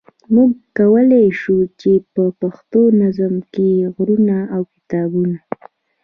[0.33, 5.37] موږ کولای شو چې په پښتو نظم کې غرونه او کتابونه.